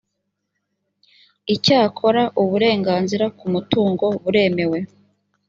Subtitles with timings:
[1.55, 4.79] icyakora uburenganzira ku mutungo buremewe